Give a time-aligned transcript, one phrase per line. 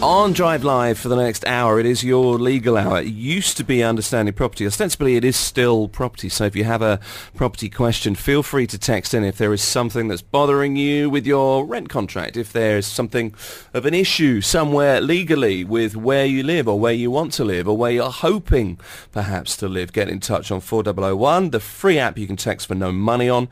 [0.00, 3.00] On Drive Live for the next hour, it is your legal hour.
[3.00, 4.64] It used to be Understanding Property.
[4.64, 6.28] Ostensibly, it is still property.
[6.28, 7.00] So if you have a
[7.34, 11.26] property question, feel free to text in if there is something that's bothering you with
[11.26, 13.34] your rent contract, if there's something
[13.74, 17.66] of an issue somewhere legally with where you live or where you want to live
[17.66, 18.78] or where you're hoping
[19.10, 19.92] perhaps to live.
[19.92, 23.48] Get in touch on 4001, the free app you can text for no money on.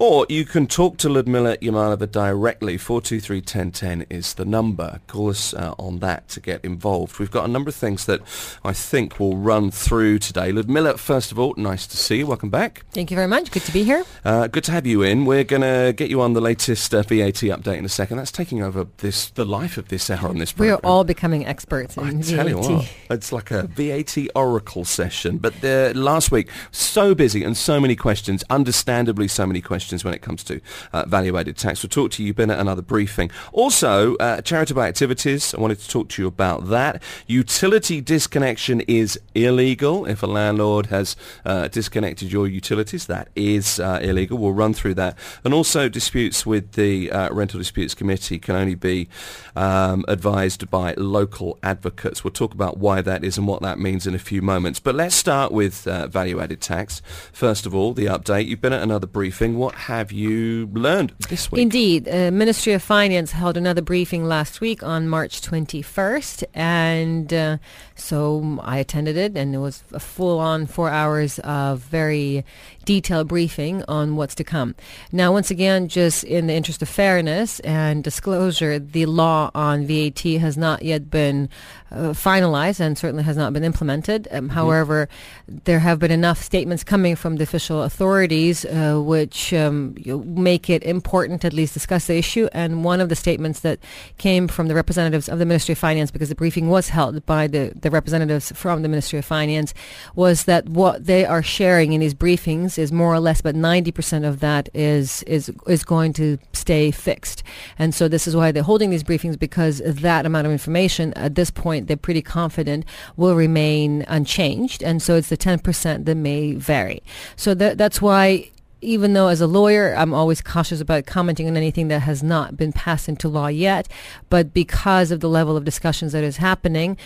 [0.00, 2.78] Or you can talk to Ludmila Yamalova directly.
[2.78, 5.02] 423-1010 is the number.
[5.06, 7.18] Call us uh, on that to get involved.
[7.18, 8.22] We've got a number of things that
[8.64, 10.52] I think we'll run through today.
[10.52, 12.26] Ludmila, first of all, nice to see you.
[12.26, 12.86] Welcome back.
[12.92, 13.50] Thank you very much.
[13.50, 14.02] Good to be here.
[14.24, 15.26] Uh, good to have you in.
[15.26, 18.16] We're going to get you on the latest uh, VAT update in a second.
[18.16, 20.66] That's taking over this the life of this hour on this program.
[20.66, 22.36] We are all becoming experts in I VAT.
[22.36, 25.36] tell you what, it's like a VAT oracle session.
[25.36, 30.14] But uh, last week, so busy and so many questions, understandably so many questions when
[30.14, 30.60] it comes to
[30.92, 31.82] uh, value-added tax.
[31.82, 33.30] We'll talk to you, Ben, at another briefing.
[33.52, 35.54] Also, uh, charitable activities.
[35.54, 37.02] I wanted to talk to you about that.
[37.26, 40.06] Utility disconnection is illegal.
[40.06, 44.38] If a landlord has uh, disconnected your utilities, that is uh, illegal.
[44.38, 45.18] We'll run through that.
[45.44, 49.08] And also, disputes with the uh, Rental Disputes Committee can only be
[49.56, 52.22] um, advised by local advocates.
[52.22, 54.80] We'll talk about why that is and what that means in a few moments.
[54.80, 57.02] But let's start with uh, value-added tax.
[57.32, 58.46] First of all, the update.
[58.46, 59.56] You've been at another briefing.
[59.58, 61.62] What have you learned this week?
[61.62, 67.56] Indeed, uh, Ministry of Finance held another briefing last week on March 21st, and uh,
[68.00, 72.44] so I attended it, and it was a full-on four hours of very
[72.84, 74.74] detailed briefing on what's to come.
[75.12, 80.20] Now, once again, just in the interest of fairness and disclosure, the law on VAT
[80.20, 81.48] has not yet been
[81.92, 84.28] uh, finalized and certainly has not been implemented.
[84.30, 85.08] Um, However,
[85.46, 90.82] there have been enough statements coming from the official authorities uh, which um, make it
[90.82, 92.48] important to at least discuss the issue.
[92.52, 93.78] And one of the statements that
[94.18, 97.46] came from the representatives of the Ministry of Finance, because the briefing was held by
[97.46, 99.74] the, the representatives from the Ministry of Finance,
[100.14, 104.26] was that what they are sharing in these briefings is more or less, but 90%
[104.26, 107.42] of that is is is going to stay fixed.
[107.78, 111.34] And so this is why they're holding these briefings because that amount of information at
[111.34, 112.84] this point they're pretty confident
[113.16, 114.82] will remain unchanged.
[114.82, 117.02] And so it's the 10% that may vary.
[117.36, 118.50] So that that's why
[118.82, 122.56] even though as a lawyer I'm always cautious about commenting on anything that has not
[122.56, 123.88] been passed into law yet,
[124.28, 126.96] but because of the level of discussions that is happening,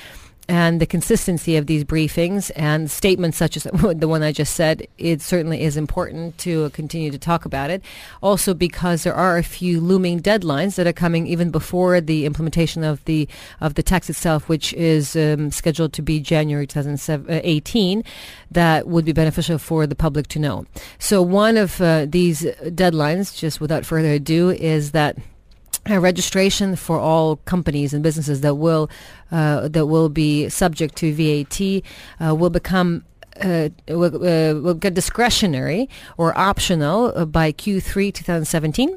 [0.48, 3.62] and the consistency of these briefings and statements such as
[3.94, 7.82] the one I just said, it certainly is important to continue to talk about it.
[8.22, 12.84] Also because there are a few looming deadlines that are coming even before the implementation
[12.84, 13.28] of the
[13.60, 18.04] of the tax itself, which is um, scheduled to be January 2018,
[18.50, 20.66] that would be beneficial for the public to know.
[20.98, 25.16] So one of uh, these deadlines, just without further ado, is that
[25.86, 28.90] a registration for all companies and businesses that will
[29.30, 31.82] uh, that will be subject to VAT
[32.20, 33.04] uh, will become
[33.42, 38.96] uh, will, uh, will get discretionary or optional uh, by Q3 2017.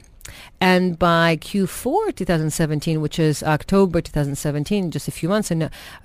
[0.60, 5.52] And by Q4 2017, which is October 2017, just a few months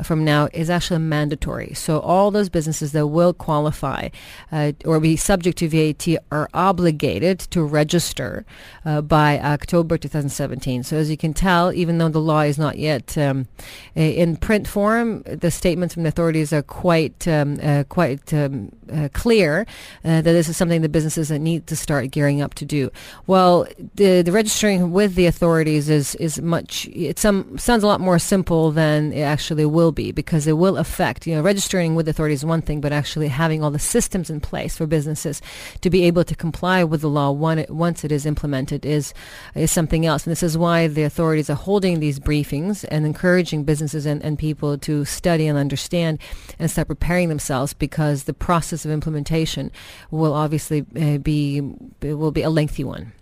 [0.03, 1.73] from now, is actually mandatory.
[1.75, 4.09] So all those businesses that will qualify
[4.51, 8.45] uh, or be subject to VAT are obligated to register
[8.85, 10.83] uh, by October 2017.
[10.83, 13.49] So as you can tell, even though the law is not yet um,
[13.95, 19.09] in print form, the statements from the authorities are quite um, uh, quite um, uh,
[19.13, 19.67] clear
[20.05, 22.91] uh, that this is something the businesses that need to start gearing up to do.
[23.27, 28.01] Well, the the registering with the authorities is is much it some sounds a lot
[28.01, 32.07] more simple than it actually will be because it will affect you know registering with
[32.07, 35.41] authorities is one thing, but actually having all the systems in place for businesses
[35.81, 39.15] to be able to comply with the law when it, once it is implemented is
[39.55, 40.27] is something else.
[40.27, 44.39] And this is why the authorities are holding these briefings and encouraging businesses and, and
[44.39, 46.19] people to study and understand
[46.59, 49.71] and start preparing themselves because the process of implementation
[50.11, 51.63] will obviously uh, be
[52.01, 53.13] it will be a lengthy one.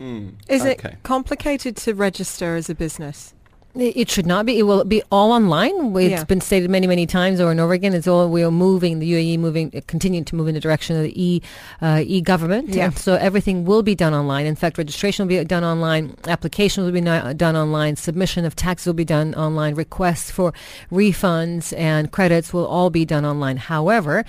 [0.48, 0.96] Is Okay.
[1.02, 3.34] complicated to register as a business?
[3.74, 4.58] It should not be.
[4.58, 5.94] It will be all online.
[5.96, 6.24] It's Yeah.
[6.24, 7.94] been stated many, many times over and over again.
[7.94, 8.98] It's all we are moving.
[8.98, 11.40] The UAE moving, uh, continuing to move in the direction of the e
[11.80, 12.70] uh, e government.
[12.70, 12.86] Yeah.
[12.86, 14.44] And so everything will be done online.
[14.46, 16.16] In fact, registration will be done online.
[16.26, 17.94] Applications will be done online.
[17.94, 19.76] Submission of tax will be done online.
[19.76, 20.52] Requests for
[20.90, 23.56] refunds and credits will all be done online.
[23.56, 24.24] However,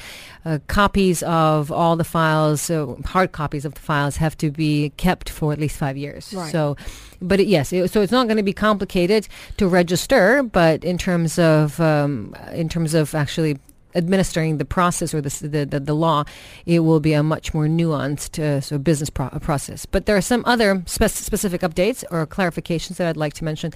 [0.46, 4.92] uh, copies of all the files, uh, hard copies of the files, have to be
[4.98, 6.32] kept for at least five years.
[6.34, 6.52] Right.
[6.52, 6.78] So,
[7.22, 9.28] but it, yes, it, so it's not going to be complicated
[9.58, 13.58] to register, but in terms of um, in terms of actually
[13.96, 16.24] administering the process or the, the, the, the, law,
[16.66, 19.86] it will be a much more nuanced uh, of business pro- process.
[19.86, 23.74] But there are some other spe- specific updates or clarifications that I'd like to mention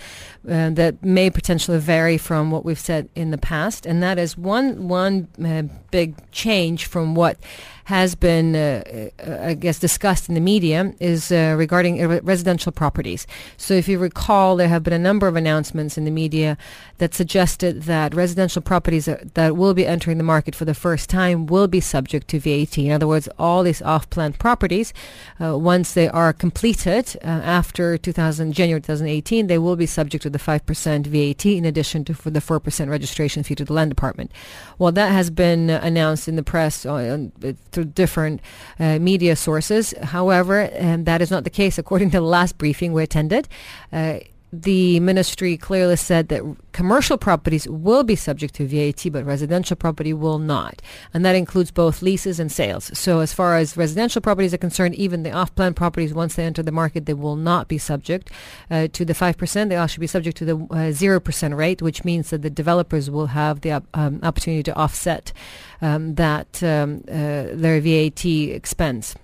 [0.49, 4.37] uh, that may potentially vary from what we've said in the past, and that is
[4.37, 7.37] one one uh, big change from what
[7.85, 13.27] has been, uh, uh, I guess, discussed in the media is uh, regarding residential properties.
[13.57, 16.57] So if you recall, there have been a number of announcements in the media
[16.97, 21.45] that suggested that residential properties that will be entering the market for the first time
[21.45, 22.77] will be subject to VAT.
[22.77, 24.91] In other words, all these off-plan properties,
[25.39, 30.29] uh, once they are completed uh, after 2000, January 2018, they will be subject to
[30.31, 34.31] the 5% VAT in addition to for the 4% registration fee to the land department.
[34.79, 37.27] Well, that has been announced in the press uh,
[37.75, 38.41] through different
[38.79, 39.93] uh, media sources.
[40.01, 43.47] However, um, that is not the case according to the last briefing we attended.
[43.93, 44.19] Uh,
[44.53, 50.13] the ministry clearly said that commercial properties will be subject to VAT, but residential property
[50.13, 50.81] will not.
[51.13, 52.97] And that includes both leases and sales.
[52.97, 56.63] So as far as residential properties are concerned, even the off-plan properties, once they enter
[56.63, 58.31] the market, they will not be subject
[58.69, 59.69] uh, to the 5%.
[59.69, 63.09] They all should be subject to the uh, 0% rate, which means that the developers
[63.09, 65.33] will have the um, opportunity to offset
[65.81, 69.15] um, that um, uh, their VAT expense.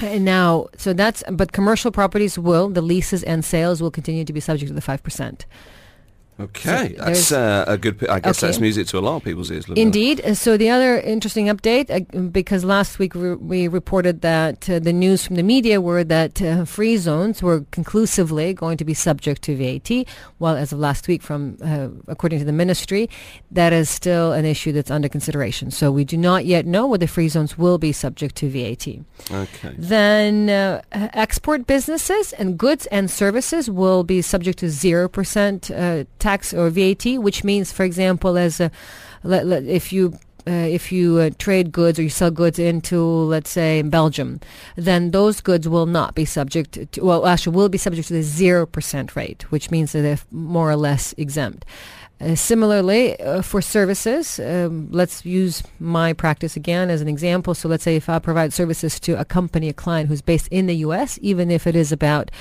[0.00, 4.32] And now, so that's, but commercial properties will, the leases and sales will continue to
[4.32, 5.44] be subject to the 5%.
[6.40, 8.06] Okay, so that's uh, a good.
[8.08, 8.46] I guess okay.
[8.46, 9.66] that's music to a lot of people's ears.
[9.74, 10.20] Indeed.
[10.20, 14.78] Uh, so the other interesting update, uh, because last week re- we reported that uh,
[14.78, 18.94] the news from the media were that uh, free zones were conclusively going to be
[18.94, 20.06] subject to VAT.
[20.38, 23.10] Well, as of last week, from uh, according to the ministry,
[23.50, 25.72] that is still an issue that's under consideration.
[25.72, 28.86] So we do not yet know whether free zones will be subject to VAT.
[29.28, 29.74] Okay.
[29.76, 30.48] Then
[30.92, 35.72] export businesses and goods and services will be subject to zero percent
[36.20, 38.70] tax tax or VAT, which means, for example, as a,
[39.22, 42.98] let, if you uh, if you uh, trade goods or you sell goods into,
[43.34, 44.40] let's say, Belgium,
[44.76, 48.20] then those goods will not be subject to, well, actually will be subject to the
[48.20, 51.66] 0% rate, which means that they're more or less exempt.
[52.20, 57.54] Uh, similarly, uh, for services, um, let's use my practice again as an example.
[57.54, 60.66] So let's say if I provide services to a company, a client who's based in
[60.66, 62.32] the U.S., even if it is about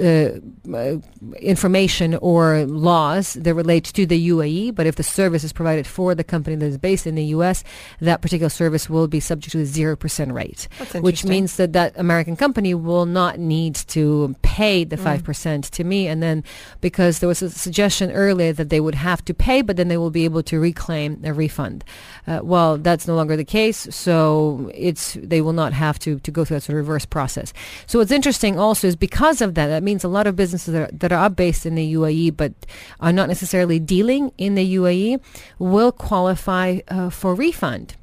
[0.00, 0.28] uh,
[0.72, 0.98] uh,
[1.40, 6.14] information or laws that relate to the UAE, but if the service is provided for
[6.14, 7.64] the company that is based in the U.S.,
[8.00, 10.68] that particular service will be subject to a 0% rate,
[11.00, 15.20] which means that that American company will not need to pay the mm.
[15.20, 16.06] 5% to me.
[16.06, 16.44] And then
[16.80, 19.88] because there was a suggestion earlier that they would have have to pay, but then
[19.88, 21.84] they will be able to reclaim a refund.
[22.26, 26.30] Uh, well, that's no longer the case, so it's they will not have to, to
[26.30, 27.52] go through that sort of reverse process.
[27.86, 30.82] So what's interesting also is because of that, that means a lot of businesses that
[30.82, 32.52] are, that are based in the UAE but
[33.00, 35.20] are not necessarily dealing in the UAE
[35.58, 37.96] will qualify uh, for refund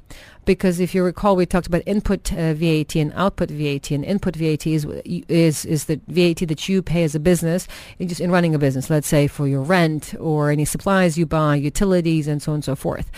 [0.44, 4.36] because if you recall, we talked about input uh, VAT and output VAT, and input
[4.36, 4.84] VAT is
[5.28, 7.66] is is the VAT that you pay as a business
[7.98, 8.90] in just in running a business.
[8.90, 12.64] Let's say for your rent or any supplies you buy, utilities, and so on and
[12.64, 13.10] so forth.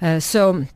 [0.00, 0.66] Uh, so.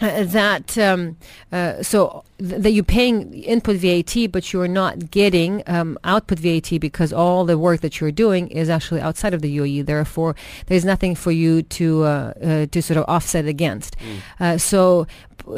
[0.00, 1.16] Uh, that um,
[1.50, 6.80] uh, so th- that you're paying input VAT, but you're not getting um, output VAT
[6.80, 9.86] because all the work that you're doing is actually outside of the UAE.
[9.86, 10.36] Therefore,
[10.66, 13.96] there's nothing for you to uh, uh, to sort of offset against.
[14.38, 14.60] Mm.
[14.60, 15.06] so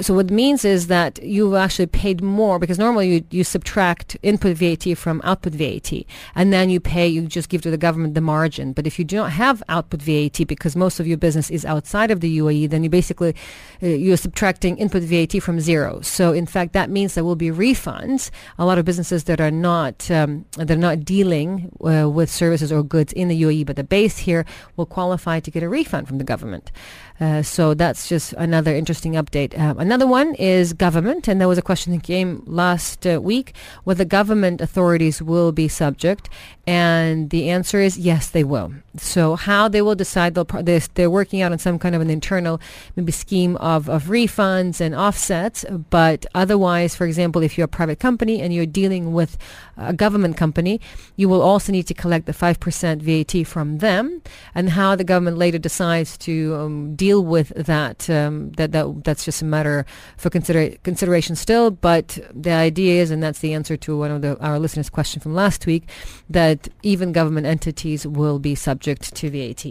[0.00, 4.16] so what it means is that you've actually paid more because normally you, you subtract
[4.22, 5.92] input VAT from output VAT
[6.34, 8.72] and then you pay, you just give to the government the margin.
[8.72, 12.10] But if you do not have output VAT because most of your business is outside
[12.10, 13.34] of the UAE, then you basically,
[13.82, 16.00] uh, you're subtracting input VAT from zero.
[16.02, 18.30] So in fact, that means there will be refunds.
[18.58, 22.84] A lot of businesses that are not, um, they're not dealing uh, with services or
[22.84, 24.44] goods in the UAE, but the base here
[24.76, 26.70] will qualify to get a refund from the government.
[27.20, 29.58] Uh, so that's just another interesting update.
[29.58, 33.52] Um, another one is government, and there was a question that came last uh, week
[33.84, 36.30] whether government authorities will be subject,
[36.66, 38.72] and the answer is yes, they will.
[38.96, 42.08] So how they will decide, they'll they're, they're working out on some kind of an
[42.08, 42.58] internal
[42.96, 48.00] maybe scheme of, of refunds and offsets, but otherwise, for example, if you're a private
[48.00, 49.36] company and you're dealing with
[49.76, 50.80] a government company,
[51.16, 54.22] you will also need to collect the 5% VAT from them,
[54.54, 58.08] and how the government later decides to um, deal deal with that.
[58.08, 59.84] Um, that that that's just a matter
[60.16, 61.70] for consider- consideration still.
[61.70, 65.20] But the idea is, and that's the answer to one of the, our listeners' question
[65.20, 65.88] from last week,
[66.28, 69.64] that even government entities will be subject to VAT.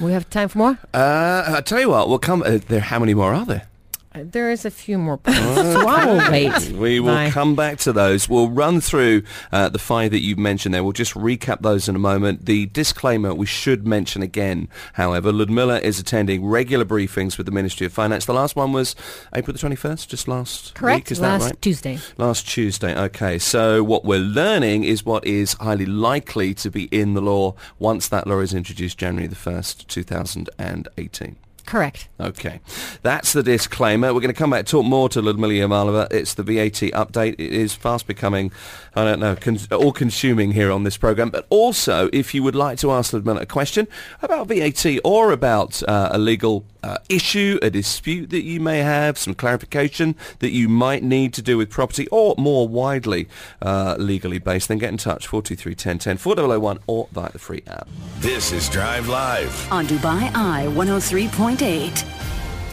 [0.00, 0.78] We have time for more.
[0.94, 2.42] Uh, I tell you what, we'll come.
[2.42, 3.69] Uh, there, how many more are there?
[4.12, 6.70] There is a few more points, so I will wait.
[6.72, 7.30] We will Bye.
[7.30, 8.28] come back to those.
[8.28, 10.82] We'll run through uh, the five that you've mentioned there.
[10.82, 12.46] We'll just recap those in a moment.
[12.46, 17.86] The disclaimer we should mention again, however, Ludmila is attending regular briefings with the Ministry
[17.86, 18.24] of Finance.
[18.24, 18.96] The last one was
[19.32, 21.06] April the 21st, just last Correct.
[21.06, 21.12] week.
[21.12, 21.62] Is Last that right?
[21.62, 21.98] Tuesday.
[22.16, 22.98] Last Tuesday.
[22.98, 27.54] Okay, so what we're learning is what is highly likely to be in the law
[27.78, 31.36] once that law is introduced January the 1st, 2018.
[31.66, 32.08] Correct.
[32.18, 32.60] Okay.
[33.02, 34.12] That's the disclaimer.
[34.12, 36.12] We're going to come back talk more to Ludmila Yamalova.
[36.12, 37.34] It's the VAT update.
[37.34, 38.52] It is fast becoming,
[38.94, 41.30] I don't know, con- all-consuming here on this program.
[41.30, 43.86] But also, if you would like to ask Ludmila a question
[44.22, 49.18] about VAT or about uh, a legal uh, issue, a dispute that you may have,
[49.18, 53.28] some clarification that you might need to do with property or more widely
[53.62, 57.88] uh, legally based, then get in touch 423 4001 or via the free app.
[58.18, 61.28] This is Drive Live on Dubai Eye 103.
[61.56, 62.04] Drive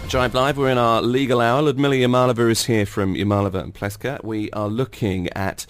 [0.08, 1.64] Jive Live, we're in our legal hour.
[1.64, 4.24] Ludmila Yamalova is here from Yamalova and Plewka.
[4.24, 5.66] We are looking at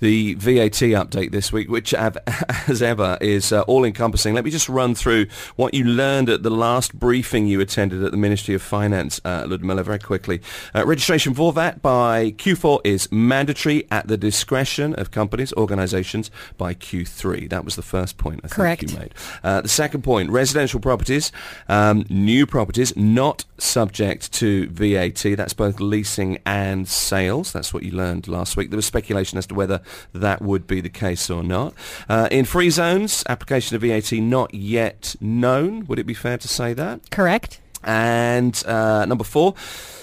[0.00, 1.94] the VAT update this week, which
[2.68, 4.34] as ever is uh, all-encompassing.
[4.34, 5.26] Let me just run through
[5.56, 9.46] what you learned at the last briefing you attended at the Ministry of Finance, uh,
[9.48, 10.40] Ludmila, very quickly.
[10.74, 16.74] Uh, registration for VAT by Q4 is mandatory at the discretion of companies, organisations by
[16.74, 17.48] Q3.
[17.48, 18.82] That was the first point I think Correct.
[18.82, 19.14] you made.
[19.42, 21.32] Uh, the second point, residential properties,
[21.68, 25.22] um, new properties not subject to VAT.
[25.36, 27.52] That's both leasing and sales.
[27.52, 28.70] That's what you learned last week.
[28.70, 29.80] There was speculation as to whether
[30.12, 31.74] that would be the case or not.
[32.08, 35.86] Uh, in free zones, application of VAT not yet known.
[35.86, 37.10] Would it be fair to say that?
[37.10, 37.60] Correct.
[37.84, 39.54] And uh, number four,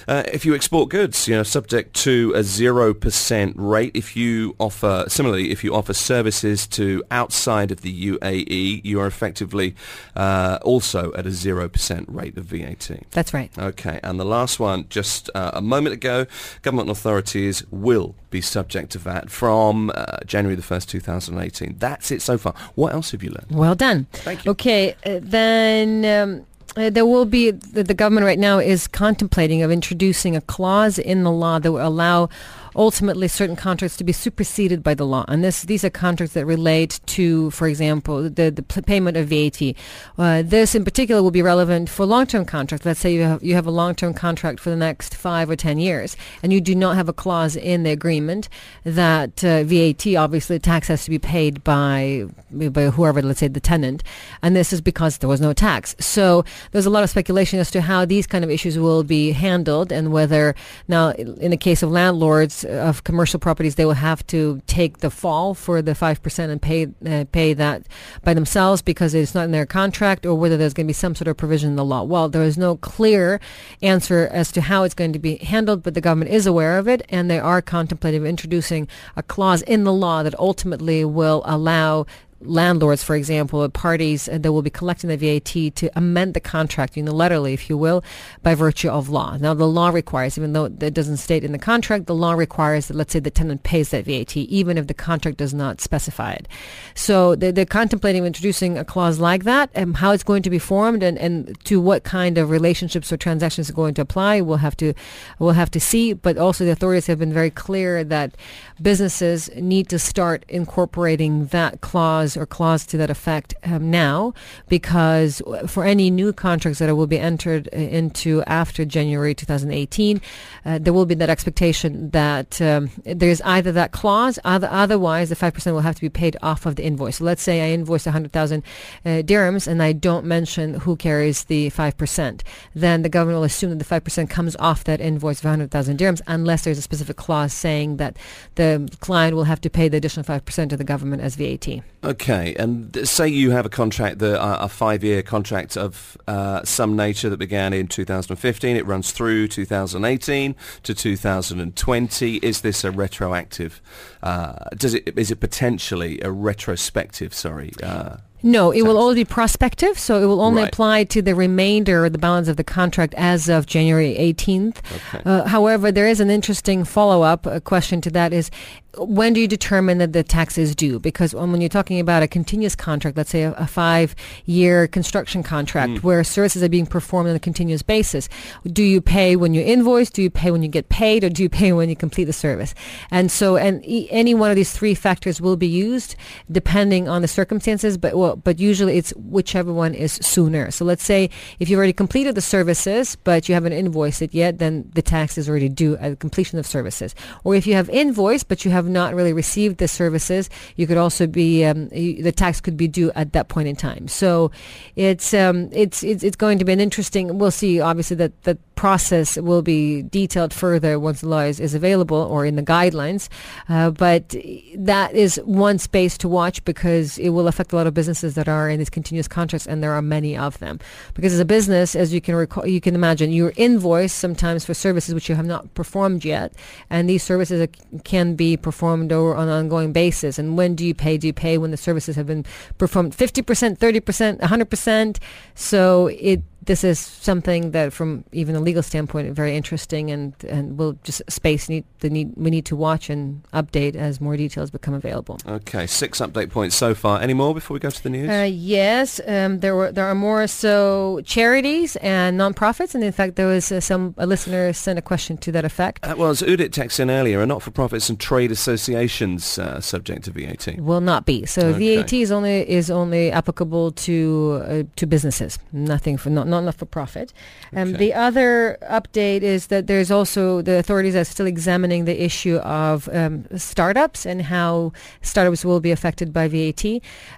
[0.08, 3.91] uh, if you export goods, you know, subject to a zero percent rate.
[3.94, 9.08] If you offer, similarly, if you offer services to outside of the UAE, you are
[9.08, 9.75] effectively
[10.15, 12.89] uh, also at a zero percent rate of VAT.
[13.12, 13.51] That's right.
[13.58, 16.27] Okay, and the last one, just uh, a moment ago,
[16.62, 21.75] government authorities will be subject to VAT from uh, January the 1st, 2018.
[21.79, 22.53] That's it so far.
[22.75, 23.48] What else have you learned?
[23.50, 24.08] Well done.
[24.12, 24.51] Thank you.
[24.51, 29.62] Okay, uh, then um, uh, there will be the, the government right now is contemplating
[29.62, 32.29] of introducing a clause in the law that will allow
[32.75, 35.25] ultimately certain contracts to be superseded by the law.
[35.27, 39.75] And this these are contracts that relate to, for example, the, the payment of VAT.
[40.17, 42.86] Uh, this in particular will be relevant for long-term contracts.
[42.86, 45.79] Let's say you have, you have a long-term contract for the next five or ten
[45.79, 48.50] years, and you do not have a clause in the agreement
[48.84, 53.60] that uh, VAT, obviously, tax has to be paid by by whoever, let's say the
[53.60, 54.03] tenant,
[54.41, 55.96] and this is because there was no tax.
[56.00, 59.32] So there's a lot of speculation as to how these kind of issues will be
[59.32, 60.55] handled, and whether
[60.88, 65.10] now, in the case of landlords of commercial properties, they will have to take the
[65.10, 67.84] fall for the five percent and pay uh, pay that
[68.24, 71.15] by themselves because it's not in their contract, or whether there's going to be some
[71.15, 72.03] sort of provision in the law.
[72.03, 73.39] Well, there is no clear
[73.81, 76.88] answer as to how it's going to be handled, but the government is aware of
[76.88, 82.05] it, and they are contemplating introducing a clause in the law that ultimately will allow
[82.42, 86.96] landlords, for example, parties uh, that will be collecting the VAT to amend the contract
[86.96, 88.04] unilaterally, if you will,
[88.44, 89.38] by virtue of law.
[89.38, 92.88] Now, the law requires, even though it doesn't state in the contract, the law requires
[92.88, 96.34] that, let's say, the tenant pays that VAT, even if the contract does not specify
[96.34, 96.48] it.
[96.94, 100.60] So they're, they're contemplating introducing a clause like that, and how it's going to be
[100.60, 104.58] formed, and, and to what kind of relationships or transactions are going to apply, we'll
[104.58, 104.94] have to
[105.39, 106.13] we'll have to see.
[106.13, 108.36] But also, the authorities have been very clear that
[108.82, 114.34] businesses need to start incorporating that clause or clause to that effect um, now,
[114.70, 120.22] because for any new contracts that will be entered uh, into after January 2018,
[120.65, 125.36] uh, there will be that expectation that um, there's either that clause, other, otherwise the
[125.36, 127.18] 5% will have to be paid off of the invoice.
[127.18, 128.63] So let's say I invoice 100,000
[129.06, 132.42] uh, dirhams and I don't mention who carries the 5%.
[132.74, 136.22] Then the government will assume that the 5% comes off that invoice of 100,000 dirhams
[136.27, 138.18] unless there's a specific clause saying that
[138.56, 141.68] the client will have to pay the additional 5% to the government as VAT.
[142.15, 146.95] Okay, and say you have a contract, that, uh, a five-year contract of uh, some
[146.95, 148.75] nature that began in 2015.
[148.77, 152.36] It runs through 2018 to 2020.
[152.38, 153.81] Is this a retroactive?
[154.24, 155.17] Uh, does it?
[155.17, 157.34] Is it potentially a retrospective?
[157.34, 157.74] Sorry.
[157.84, 160.72] Uh, No, it will only be prospective, so it will only Right.
[160.72, 164.77] apply to the remainder, the balance of the contract as of January 18th.
[164.98, 165.24] Okay.
[165.25, 168.51] Uh, however, there is an interesting follow-up uh, question to that is,
[168.97, 170.99] when do you determine that the tax is due?
[170.99, 175.85] Because when you're talking about a continuous contract, let's say a, a five-year construction contract
[175.85, 176.03] Mm.
[176.03, 178.27] where services are being performed on a continuous basis,
[178.71, 180.09] do you pay when you invoice?
[180.09, 182.33] Do you pay when you get paid, or do you pay when you complete the
[182.33, 182.73] service?
[183.11, 186.15] And so, and e- any one of these three factors will be used
[186.51, 187.97] depending on the circumstances.
[187.97, 190.71] But well, but usually it's whichever one is sooner.
[190.71, 194.59] So let's say if you've already completed the services, but you haven't invoiced it yet,
[194.59, 197.13] then the tax is already due at completion of services.
[197.43, 200.98] Or if you have invoiced but you have not really received the services, you could
[200.98, 204.08] also be um, the tax could be due at that point in time.
[204.08, 204.51] So
[204.96, 207.38] it's um, it's, it's it's going to be an interesting.
[207.38, 207.80] We'll see.
[207.80, 212.46] Obviously, that the process will be detailed further once the law is, is available or
[212.46, 213.30] in the guidelines.
[213.70, 214.36] Uh, but
[214.75, 218.48] that is one space to watch because it will affect a lot of businesses that
[218.48, 220.80] are in these continuous contracts, and there are many of them.
[221.13, 224.74] Because as a business, as you can recall, you can imagine, you're invoiced sometimes for
[224.74, 226.54] services which you have not performed yet,
[226.89, 227.68] and these services
[228.04, 230.39] can be performed over on an ongoing basis.
[230.39, 231.17] And when do you pay?
[231.17, 232.46] Do you pay when the services have been
[232.77, 235.17] performed 50%, 30%, 100%?
[235.55, 240.77] So it this is something that from even a legal standpoint very interesting and and
[240.77, 244.69] we'll just space need the need we need to watch and update as more details
[244.69, 247.22] become available Okay, six update points so far.
[247.22, 248.29] Any more before we go to the news?
[248.29, 253.36] uh, yes, um, there were there are more so charities and nonprofits, and in fact,
[253.36, 256.01] there was uh, some a listener sent a question to that effect.
[256.01, 260.79] That was Udit texted in earlier, are not-for-profits and trade associations uh, subject to VAT?
[260.79, 261.67] Will not be so.
[261.67, 261.98] Okay.
[261.98, 266.75] VAT is only is only applicable to uh, to businesses, nothing for not not not
[266.75, 267.33] for profit.
[267.75, 267.97] Um, Okay.
[267.97, 273.07] The other update is that there's also the authorities are still examining the issue of
[273.13, 276.83] um, startups and how startups will be affected by VAT.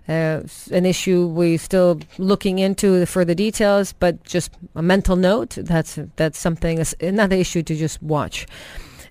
[0.08, 5.58] Uh, an issue we're still looking into the further details, but just a mental note.
[5.60, 6.84] That's that's something.
[7.02, 8.46] Another issue to just watch.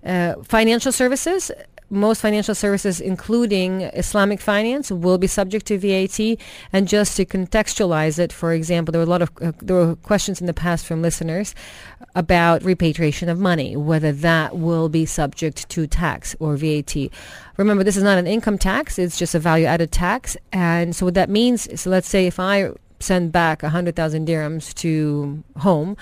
[0.05, 1.51] Uh, financial services.
[1.89, 6.39] Most financial services, including Islamic finance, will be subject to VAT.
[6.73, 9.97] And just to contextualize it, for example, there were a lot of uh, there were
[9.97, 11.55] questions in the past from listeners
[12.15, 16.97] about repatriation of money, whether that will be subject to tax or VAT.
[17.57, 20.37] Remember, this is not an income tax; it's just a value-added tax.
[20.53, 25.43] And so what that means is, let's say if I send back 100,000 dirhams to
[25.59, 25.97] home,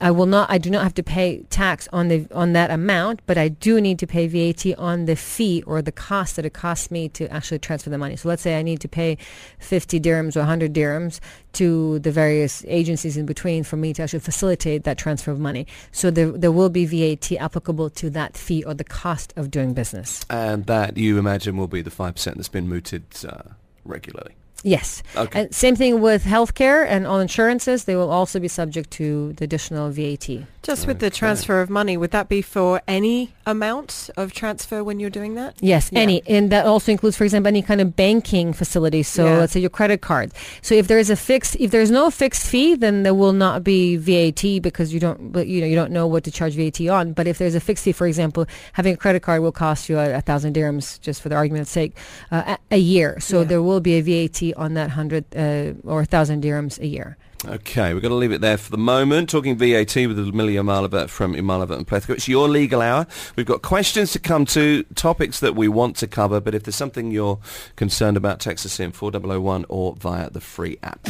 [0.00, 3.22] I will not I do not have to pay tax on the on that amount,
[3.26, 6.52] but I do need to pay VAT on the fee or the cost that it
[6.52, 8.16] costs me to actually transfer the money.
[8.16, 9.16] So let's say I need to pay
[9.60, 11.20] 50 dirhams or 100 dirhams
[11.54, 15.66] to the various agencies in between for me to actually facilitate that transfer of money.
[15.92, 19.74] So there there will be VAT applicable to that fee or the cost of doing
[19.74, 20.24] business.
[20.28, 24.34] And that, you imagine, will be the 5% that's been mooted uh, regularly.
[24.64, 25.02] Yes.
[25.14, 25.40] Okay.
[25.42, 29.44] And same thing with healthcare and all insurances, they will also be subject to the
[29.44, 30.28] additional VAT.
[30.62, 34.98] Just with the transfer of money, would that be for any amount of transfer when
[34.98, 35.54] you're doing that?
[35.60, 36.00] Yes, Yeah.
[36.00, 39.02] any, and that also includes, for example, any kind of banking facility.
[39.02, 39.38] So Yeah.
[39.40, 40.32] let's say your credit card.
[40.62, 43.62] So if there is a fixed, if there's no fixed fee, then there will not
[43.62, 46.88] be VAT because you don't, but you know, you don't know what to charge VAT
[46.88, 47.12] on.
[47.12, 49.98] But if there's a fixed fee, for example, having a credit card will cost you
[49.98, 51.94] a, a thousand dirhams, just for the argument's sake,
[52.32, 53.20] uh, a, a year.
[53.20, 53.44] So Yeah.
[53.48, 57.16] there will be a VAT on that hundred uh, or a thousand dirhams a year.
[57.46, 59.28] Okay, we're going to leave it there for the moment.
[59.28, 62.14] Talking VAT with Ludmila Yamalova from Yamalova and Plewka.
[62.14, 63.06] It's your legal hour.
[63.36, 66.76] We've got questions to come to, topics that we want to cover, but if there's
[66.76, 67.38] something you're
[67.76, 71.06] concerned about, text us in 4001 or via the free app.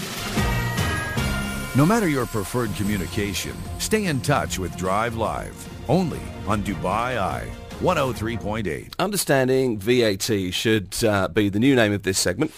[1.76, 5.54] No matter your preferred communication, stay in touch with Drive Live.
[5.88, 7.48] Only on Dubai Eye
[7.80, 8.94] 103.8.
[8.98, 12.52] Understanding VAT should uh, be the new name of this segment.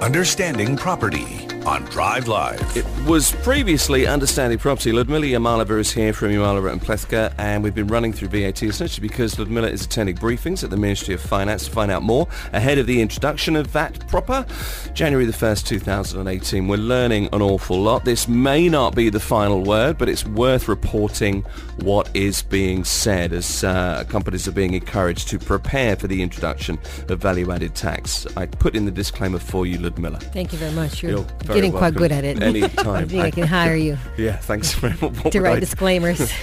[0.00, 2.76] Understanding Property on Drive Live.
[2.76, 4.92] It was previously Understanding Property.
[4.92, 9.06] Ludmila Yamalova is here from Yamalova and Plewka, and we've been running through VAT essentially
[9.06, 12.78] because Ludmila is attending briefings at the Ministry of Finance to find out more ahead
[12.78, 14.46] of the introduction of VAT proper,
[14.94, 16.68] January the 1st, 2018.
[16.68, 18.04] We're learning an awful lot.
[18.04, 21.42] This may not be the final word, but it's worth reporting
[21.80, 26.78] what is being said as uh, companies are being encouraged to prepare for the introduction
[27.08, 28.24] of value-added tax.
[28.36, 30.20] I put in the disclaimer for you, Ludmila.
[30.20, 31.02] Thank you very much.
[31.02, 32.40] You're, You're very getting quite good at it.
[32.42, 33.08] Anytime.
[33.12, 35.14] I I can hire you Yeah, thanks very much.
[35.14, 36.30] To would I write disclaimers.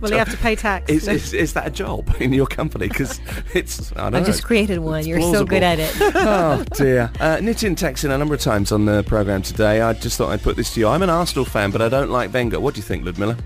[0.00, 0.88] Well, you have to pay tax.
[0.90, 2.88] Is, is, is that a job in your company?
[2.88, 3.20] Because
[3.52, 4.24] it's, I don't I know.
[4.24, 5.06] just created one.
[5.06, 5.94] You're so good at it.
[6.00, 7.10] oh dear.
[7.20, 9.82] Uh, Nitin texted a number of times on the programme today.
[9.82, 10.88] I just thought I'd put this to you.
[10.88, 12.58] I'm an Arsenal fan, but I don't like Wenger.
[12.58, 13.36] What do you think, Ludmila?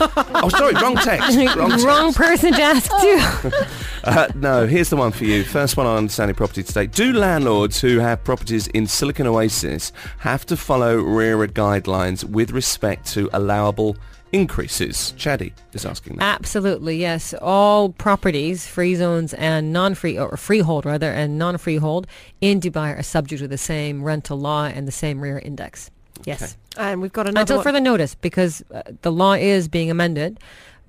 [0.00, 1.36] oh, sorry, wrong text.
[1.56, 1.86] Wrong text.
[1.86, 3.50] Wrong person to ask too.
[4.02, 5.44] Uh, no, here's the one for you.
[5.44, 6.86] First one on Understanding Property today.
[6.88, 12.50] Do landlords who have properties in Silicon Oasis have have to follow RERA guidelines with
[12.50, 13.96] respect to allowable
[14.32, 15.14] increases?
[15.16, 16.24] Chaddy is asking that.
[16.40, 17.34] Absolutely, yes.
[17.40, 22.08] All properties, free zones and non-free, or freehold rather, and non-freehold
[22.40, 25.92] in Dubai are subject to the same rental law and the same RERA index.
[26.24, 26.56] Yes.
[26.76, 27.64] And we've got another Until one.
[27.64, 30.40] further notice, because uh, the law is being amended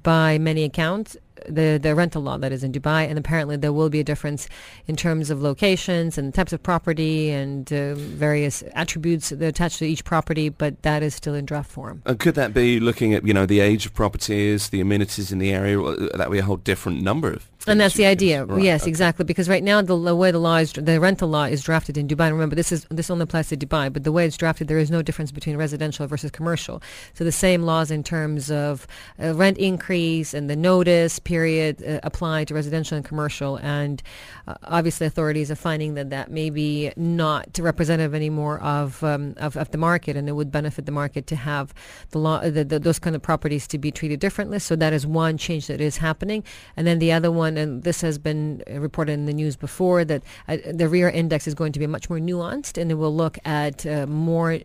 [0.02, 1.16] by many accounts,
[1.48, 4.48] the, the rental law that is in Dubai, and apparently there will be a difference
[4.88, 9.86] in terms of locations and types of property and uh, various attributes that attached to
[9.86, 12.02] each property, but that is still in draft form.
[12.06, 15.40] And could that be looking at, you know, the age of properties, the amenities in
[15.40, 15.80] the area?
[15.80, 18.46] or That would be a whole different number of And that's the idea.
[18.46, 18.90] Right, yes, okay.
[18.90, 19.26] exactly.
[19.26, 22.08] Because right now the, the way the law is, the rental law is drafted in
[22.08, 22.32] Dubai.
[22.32, 24.92] Remember, this is this only applies to Dubai, but the way it's drafted, there is
[24.92, 26.82] no difference between residential versus commercial.
[27.14, 28.88] So the same laws in terms of
[29.22, 33.58] uh, rent increase and the notice period uh, apply to residential and commercial.
[33.58, 34.02] And
[34.48, 39.58] uh, obviously, authorities are finding that that may be not representative anymore of, um, of
[39.58, 41.74] of the market, and it would benefit the market to have
[42.12, 44.60] the law, the, the, those kind of properties to be treated differently.
[44.60, 46.44] So that is one change that is happening.
[46.78, 50.06] And then the other one, and this has been uh, reported in the news before,
[50.06, 53.16] that uh, the RERA index is going to be much more nuanced, and it will
[53.16, 54.60] look at uh, more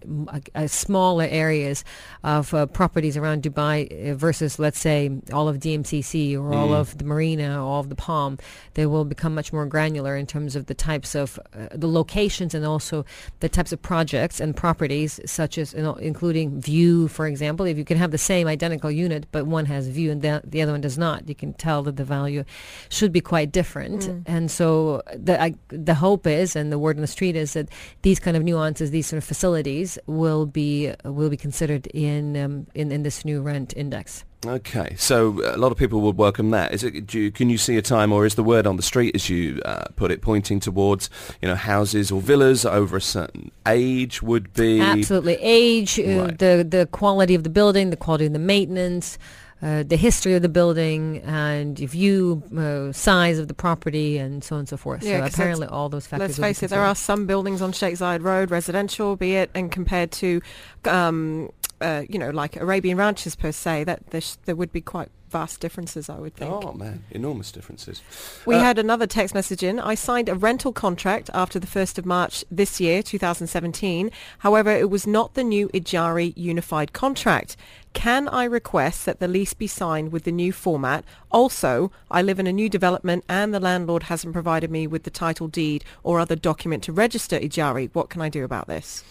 [0.55, 1.85] uh, smaller areas
[2.25, 7.65] of properties around Dubai versus, let's say, all of DMCC or all of the Marina
[7.65, 8.39] all of the Palm.
[8.75, 12.55] They will become much more granular in terms of the types of uh, the locations
[12.55, 13.05] and also
[13.41, 17.67] the types of projects and properties, such as you know, including view, for example.
[17.67, 20.63] If you can have the same identical unit, but one has view and the, the
[20.63, 22.45] other one does not, you can tell that the value
[22.89, 24.09] should be quite different.
[24.27, 27.69] And so the I, the hope is, and the word on the street is that
[28.03, 32.67] these kind of nuances, these sort of facilities, will be will be considered in um,
[32.75, 34.25] in, in this new rent index.
[34.47, 36.73] Okay, so a lot of people would welcome that.
[36.73, 37.07] Is it?
[37.07, 39.29] Do you, can you see a time, or is the word on the street, as
[39.29, 41.11] you uh, put it, pointing towards
[41.43, 46.67] you know houses or villas over a certain age would be Absolutely, age, uh, the
[46.67, 49.19] the quality of the building, the quality of the maintenance.
[49.63, 54.57] Uh, the history of the building and view, uh, size of the property, and so
[54.57, 55.03] on and so forth.
[55.03, 56.39] Yeah, so 'cause apparently, all those factors.
[56.39, 59.71] Let's face it, there are some buildings on Sheikh Zayed Road, residential, be it, and
[59.71, 60.41] compared to,
[60.87, 64.81] um, uh, you know, like Arabian ranches per se, that there, sh- there would be
[64.81, 66.53] quite vast differences, I would think.
[66.53, 68.03] Oh man, enormous differences.
[68.47, 69.79] We Uh, had another text message in.
[69.79, 74.11] I signed a rental contract after the 1st of March this year, 2017.
[74.39, 77.57] However, it was not the new Ijari unified contract.
[77.93, 81.05] Can I request that the lease be signed with the new format?
[81.31, 85.11] Also, I live in a new development and the landlord hasn't provided me with the
[85.11, 87.89] title deed or other document to register Ijari.
[87.93, 89.05] What can I do about this?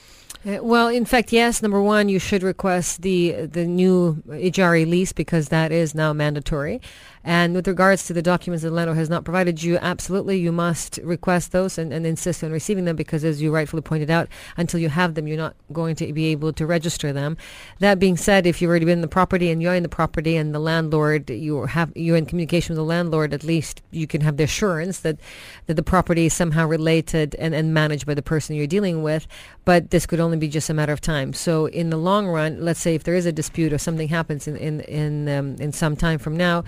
[0.45, 1.61] Uh, well, in fact, yes.
[1.61, 6.79] Number one, you should request the the new Ijari lease because that is now mandatory.
[7.23, 10.51] And with regards to the documents that the landlord has not provided you, absolutely, you
[10.51, 14.29] must request those and, and insist on receiving them because, as you rightfully pointed out,
[14.57, 17.37] until you have them, you're not going to be able to register them.
[17.79, 20.37] That being said, if you've already been in the property and you're in the property
[20.37, 24.21] and the landlord, you have you're in communication with the landlord, at least you can
[24.21, 25.19] have the assurance that
[25.67, 29.27] that the property is somehow related and, and managed by the person you're dealing with.
[29.65, 31.33] But this could only be just a matter of time.
[31.33, 34.47] So in the long run, let's say if there is a dispute or something happens
[34.47, 36.63] in in in, um, in some time from now,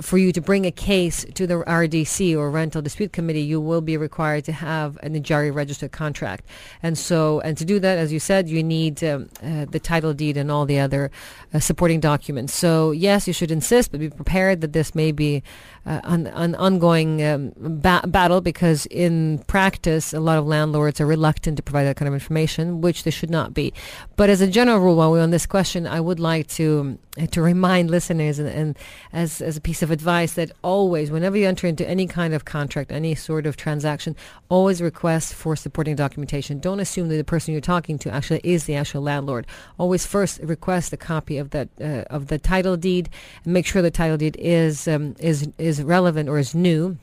[0.00, 3.80] for you to bring a case to the RDC or Rental Dispute Committee, you will
[3.80, 6.44] be required to have an Ijari registered contract.
[6.82, 10.14] And so, and to do that, as you said, you need um, uh, the title
[10.14, 11.10] deed and all the other
[11.52, 12.54] uh, supporting documents.
[12.54, 15.42] So yes, you should insist, but be prepared that this may be
[15.86, 21.06] uh, an, an ongoing um, ba- battle because in practice, a lot of landlords are
[21.06, 23.72] reluctant to provide that kind of information, which they should not be.
[24.16, 27.26] But as a general rule, while we're on this question, I would like to uh,
[27.26, 28.78] to remind listeners and, and
[29.12, 32.44] as as a piece of advice that always, whenever you enter into any kind of
[32.44, 34.16] contract, any sort of transaction,
[34.48, 36.60] always request for supporting documentation.
[36.60, 39.46] Don't assume that the person you're talking to actually is the actual landlord.
[39.78, 43.08] Always first request a copy of that uh, of the title deed
[43.44, 46.96] and make sure the title deed is um, is is relevant or is new,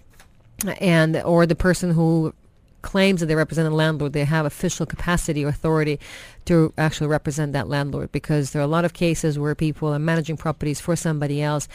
[0.80, 2.34] and or the person who
[2.88, 6.00] claims that they represent a landlord, they have official capacity or authority
[6.46, 10.00] to actually represent that landlord because there are a lot of cases where people are
[10.00, 11.68] managing properties for somebody else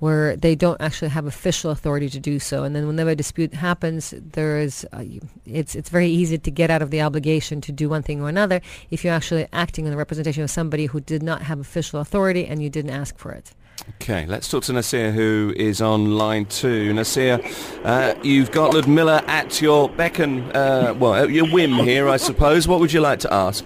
[0.00, 2.64] where they don't actually have official authority to do so.
[2.64, 5.04] And then whenever a dispute happens there is uh,
[5.46, 8.28] it's it's very easy to get out of the obligation to do one thing or
[8.28, 11.98] another if you're actually acting in the representation of somebody who did not have official
[12.00, 13.54] authority and you didn't ask for it
[14.00, 16.92] Okay, let's talk to Nasir, who is on line two.
[16.92, 17.40] Nasir,
[17.84, 22.16] uh, you've got Ludmila at your beck and, uh, well, at your whim here, I
[22.16, 22.66] suppose.
[22.66, 23.64] What would you like to ask?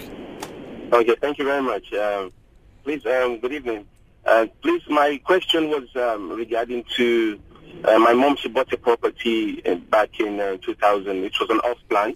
[0.93, 1.93] Okay, thank you very much.
[1.95, 2.33] Um,
[2.85, 3.87] please, um, good evening.
[4.27, 7.41] Uh, please, my question was um, regarding to
[7.85, 8.37] uh, my mom.
[8.37, 11.23] She bought a property uh, back in uh, 2000.
[11.23, 12.15] which was an off plan,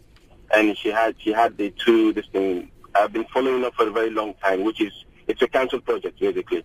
[0.54, 3.90] and she had she had the two this thing, I've been following up for a
[3.90, 4.92] very long time, which is
[5.26, 6.62] it's a council project basically.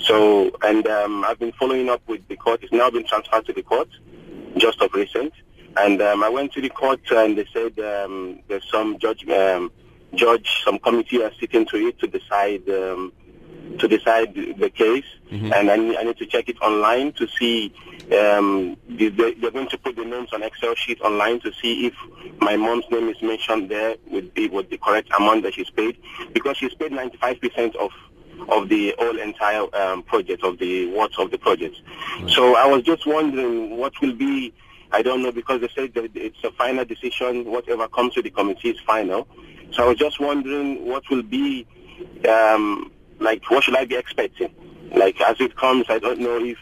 [0.00, 2.62] So, and um, I've been following up with the court.
[2.62, 3.88] It's now been transferred to the court,
[4.56, 5.32] just of recent.
[5.76, 9.70] And um, I went to the court and they said um, there's some judge, um,
[10.14, 13.12] judge, some committee are sitting to it to decide um,
[13.78, 15.04] to decide the case.
[15.30, 15.52] Mm-hmm.
[15.54, 17.72] And I need, I need to check it online to see.
[18.12, 21.86] Um, they, they- they're going to put the names on Excel sheet online to see
[21.86, 21.94] if
[22.40, 25.96] my mom's name is mentioned there with the with the correct amount that she's paid
[26.34, 27.90] because she's paid 95% of
[28.48, 31.76] of the whole entire um, project of the worth of the project.
[32.28, 34.52] So I was just wondering what will be.
[34.90, 37.46] I don't know because they said that it's a final decision.
[37.46, 39.26] Whatever comes to the committee is final.
[39.72, 41.66] So I was just wondering what will be,
[42.28, 44.54] um, like, what should I be expecting?
[44.94, 46.58] Like, as it comes, I don't know if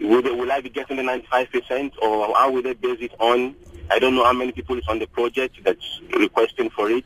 [0.00, 3.54] will, they, will I be getting the 95% or how will they base it on?
[3.90, 7.04] I don't know how many people is on the project that's requesting for it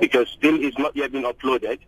[0.00, 1.80] because still it's not yet been uploaded.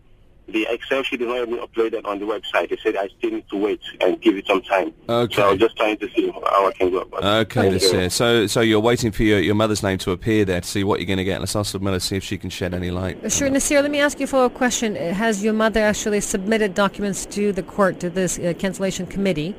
[0.48, 2.70] The Excel sheet is not yet been uploaded on the website.
[2.70, 4.94] They said I still need to wait and give it some time.
[5.06, 5.34] Okay.
[5.34, 7.26] So I was just trying to see how I can go about it.
[7.26, 8.08] Okay, Nasir.
[8.08, 11.00] So, so you're waiting for your, your mother's name to appear there to see what
[11.00, 11.40] you're going to get.
[11.40, 13.30] Let's ask Miller see if she can shed any light.
[13.30, 14.96] Sure, Nasir, let me ask you a follow-up question.
[14.96, 19.54] Uh, Has your mother actually submitted documents to the court, to this uh, cancellation committee,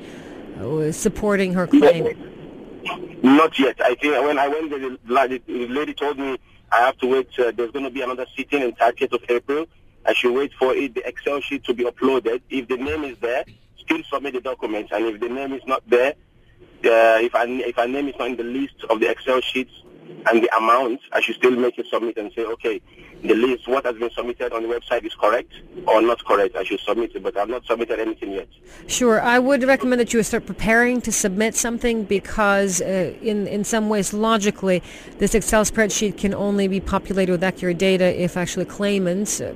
[0.60, 2.18] uh, supporting her claim?
[3.22, 3.80] Not yet.
[3.82, 6.40] I think when I went there, the lady, the lady told me
[6.72, 7.28] I have to wait.
[7.38, 9.68] Uh, there's going to be another sitting in 30th of April.
[10.10, 12.42] I should wait for it, the Excel sheet to be uploaded.
[12.50, 13.46] If the name is there,
[13.78, 14.92] still submit the documents.
[14.92, 16.16] And if the name is not there,
[16.84, 19.72] uh, if I, if our name is not in the list of the Excel sheets
[20.28, 22.82] and the amount, I should still make a submit and say, okay,
[23.24, 25.52] the list, what has been submitted on the website is correct
[25.88, 26.56] or not correct.
[26.56, 28.48] I should submit it, but I've not submitted anything yet.
[28.88, 33.64] Sure, I would recommend that you start preparing to submit something because, uh, in in
[33.64, 34.82] some ways, logically,
[35.18, 39.54] this Excel spreadsheet can only be populated with accurate data if actually claimants uh,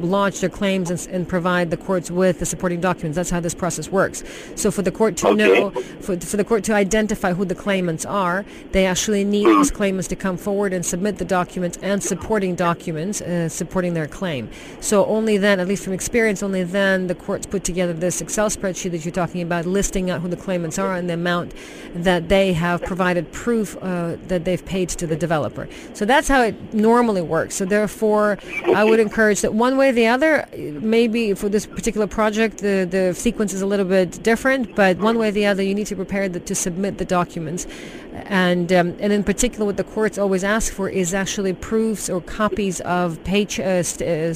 [0.00, 3.16] lodge their claims and, and provide the courts with the supporting documents.
[3.16, 4.22] That's how this process works.
[4.56, 5.36] So, for the court to Okay.
[5.36, 9.70] know, for, for the court to identify who the claimants are, they actually need those
[9.70, 14.48] claimants to come forward and submit the documents and supporting documents uh, supporting their claim.
[14.80, 18.48] So only then, at least from experience, only then the courts put together this Excel
[18.50, 21.52] spreadsheet that you're talking about, listing out who the claimants are and the amount
[21.94, 25.68] that they have provided proof uh, that they've paid to the developer.
[25.94, 27.54] So that's how it normally works.
[27.54, 28.38] So therefore,
[28.74, 32.86] I would encourage that one way or the other, maybe for this particular project, the,
[32.90, 35.86] the sequence is a little bit different, but one way or the other, you need
[35.88, 37.66] to prepare the, to submit the documents.
[38.24, 42.20] And, um, and in particular, what the courts always ask for is actually proofs or
[42.20, 44.34] copies of pay ch- uh, st- uh,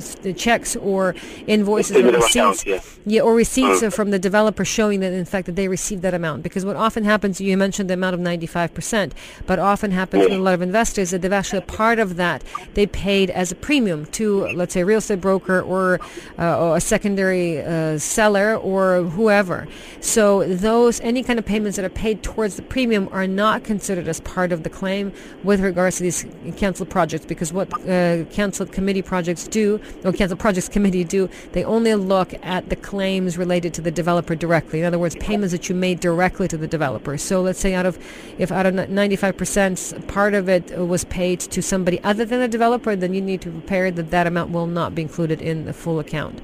[0.00, 1.14] st- checks or
[1.46, 2.34] invoices or receipts.
[2.34, 2.80] account, yeah.
[3.06, 6.14] Yeah, or receipts uh, from the developer showing that in fact that they received that
[6.14, 6.42] amount.
[6.42, 9.12] Because what often happens, you mentioned the amount of 95%,
[9.46, 12.42] but often happens with a lot of investors that they've actually a part of that
[12.74, 16.00] they paid as a premium to, let's say, a real estate broker or,
[16.38, 19.68] uh, or a secondary uh, seller or whoever.
[20.00, 24.08] So those any kind of payments that are paid towards the premium are not considered
[24.08, 25.12] as part of the claim
[25.42, 27.26] with regards to these canceled projects.
[27.26, 32.34] Because what uh, canceled committee projects do, or canceled projects committee do, they only look
[32.42, 34.80] at the claims related to the developer directly.
[34.80, 37.16] In other words, payments that you made directly to the developer.
[37.18, 37.98] So let's say out of,
[38.38, 42.96] if out of 95% part of it was paid to somebody other than the developer,
[42.96, 45.98] then you need to prepare that that amount will not be included in the full
[45.98, 46.40] account.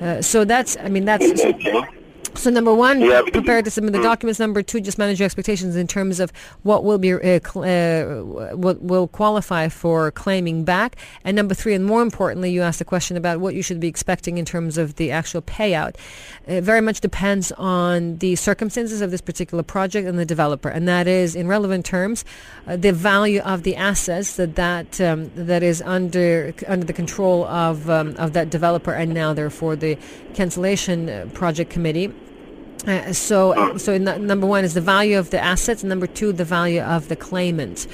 [0.00, 1.26] Uh, so that's, I mean, that's.
[2.36, 4.38] So number one, Yeah, to submit the documents.
[4.38, 8.54] Number two, just manage your expectations in terms of what will be uh, cl- uh,
[8.54, 10.96] what will qualify for claiming back.
[11.24, 13.88] And number three, and more importantly, you asked a question about what you should be
[13.88, 15.96] expecting in terms of the actual payout.
[16.46, 20.86] It very much depends on the circumstances of this particular project and the developer, and
[20.88, 22.24] that is, in relevant terms,
[22.66, 27.44] uh, the value of the assets that that um, that is under under the control
[27.44, 29.98] of um, of that developer, and now therefore the
[30.34, 32.12] cancellation uh, project committee.
[32.86, 36.44] Uh, so, so number one is the value of the assets, and number two, the
[36.44, 37.86] value of the claimant.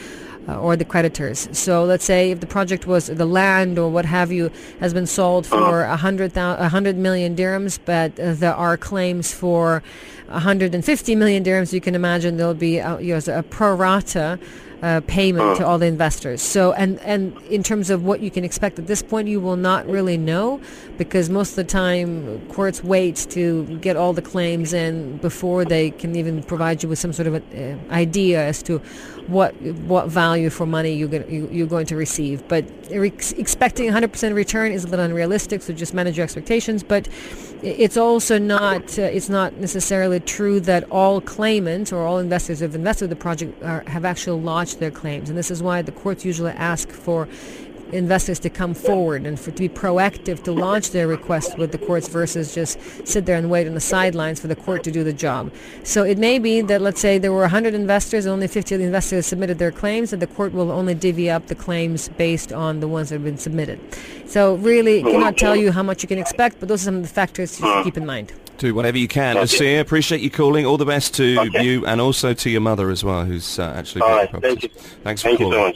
[0.49, 1.49] Uh, or the creditors.
[1.53, 5.07] So let's say if the project was the land or what have you has been
[5.07, 9.85] sold for a hundred thou- a hundred million dirhams, but uh, there are claims for
[10.27, 11.73] 150 million dirhams.
[11.73, 14.41] You can imagine there'll be uh, you know, a pro rata
[14.83, 16.43] uh, payment to all the investors.
[16.43, 19.57] So, and and in terms of what you can expect at this point, you will
[19.57, 20.61] not really know
[20.99, 25.91] because most of the time courts wait to get all the claims in before they
[25.91, 28.81] can even provide you with some sort of a, uh, idea as to
[29.29, 32.47] what what value for money you're going you, you're going to receive.
[32.49, 35.63] But ex- expecting 100% return is a little unrealistic.
[35.63, 36.83] So just manage your expectations.
[36.83, 37.09] But
[37.63, 42.65] it's also not uh, it's not necessarily true that all claimants or all investors who
[42.65, 45.81] have invested in the project are, have actually lodged their claims and this is why
[45.81, 47.29] the courts usually ask for
[47.93, 51.79] investors to come forward and for to be proactive to launch their request with the
[51.79, 55.05] courts versus just sit there and wait on the sidelines for the court to do
[55.05, 55.53] the job.
[55.85, 58.87] So it may be that let's say there were 100 investors, only 50 of the
[58.87, 62.81] investors submitted their claims, and the court will only divvy up the claims based on
[62.81, 63.79] the ones that have been submitted.
[64.27, 67.03] So really cannot tell you how much you can expect, but those are some of
[67.03, 68.33] the factors to keep in mind.
[68.59, 69.35] Do whatever you can.
[69.35, 70.65] Nasir, appreciate you calling.
[70.65, 71.65] All the best to Okay.
[71.65, 74.33] you and also to your mother as well, who's uh, actually All bought right.
[74.33, 74.69] the Thank you.
[75.03, 75.75] Thanks for Thank you calling.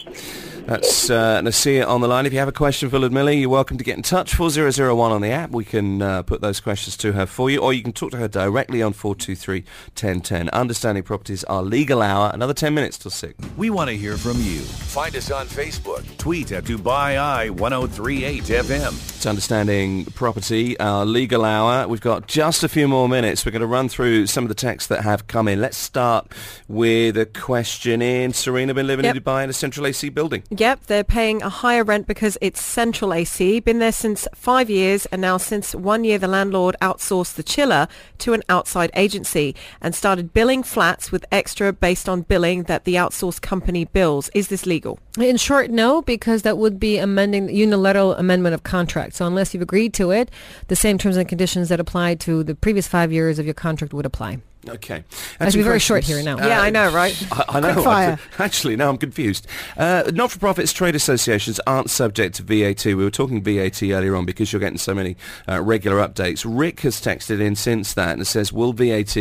[0.66, 0.80] So much.
[0.82, 2.26] That's uh, Nasir on the line.
[2.26, 4.34] If you have a question for Ludmila, you're welcome to get in touch.
[4.34, 5.50] 4001 on the app.
[5.50, 8.16] We can uh, put those questions to her for you, or you can talk to
[8.16, 10.48] her directly on 423 1010.
[10.50, 12.30] Understanding Properties, our legal hour.
[12.34, 13.34] Another 10 minutes till 6.
[13.56, 14.60] We want to hear from you.
[14.60, 16.04] Find us on Facebook.
[16.18, 18.92] Tweet at Dubai Eye 1038 FM.
[19.16, 21.86] It's Understanding Property, our legal hour.
[21.88, 23.46] We've got just a few more minutes.
[23.46, 25.60] We're going to run through some of the texts that have come in.
[25.60, 26.32] Let's start
[26.68, 29.16] with a question in Serena, been living Yep.
[29.16, 30.42] in Dubai in a central AC building.
[30.58, 33.60] Yep, they're paying a higher rent because it's central AC.
[33.60, 37.88] Been there since five years, and now since one year, the landlord outsourced the chiller
[38.18, 42.94] to an outside agency and started billing flats with extra based on billing that the
[42.94, 44.30] outsourced company bills.
[44.32, 44.98] Is this legal?
[45.20, 49.14] In short, no, because that would be amending unilateral amendment of contract.
[49.16, 50.30] So unless you've agreed to it,
[50.68, 53.92] the same terms and conditions that apply to the previous five years of your contract
[53.92, 54.38] would apply.
[54.68, 55.04] Okay.
[55.40, 56.38] To be very short here now.
[56.38, 57.16] Yeah, I know, right?
[57.32, 57.82] I, I know.
[57.82, 58.18] Fire.
[58.38, 59.46] Actually, now I'm confused.
[59.76, 62.84] Uh, not-for-profits, trade associations aren't subject to VAT.
[62.84, 65.16] We were talking VAT earlier on because you're getting so many
[65.48, 66.44] uh, regular updates.
[66.46, 69.14] Rick has texted in since that and says, will VAT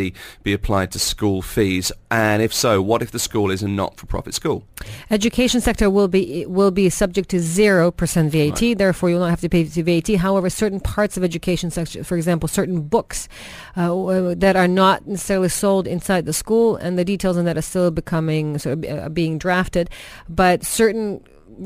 [0.43, 1.91] be applied to school fees?
[2.09, 4.63] And if so, what if the school is a not-for-profit school?
[5.09, 8.77] Education sector will be will be subject to zero percent VAT.
[8.77, 10.15] Therefore, you will not have to pay VAT.
[10.17, 13.27] However, certain parts of education sector, for example, certain books
[13.75, 17.61] uh, that are not necessarily sold inside the school, and the details on that are
[17.61, 19.89] still becoming sort of uh, being drafted,
[20.29, 21.21] but certain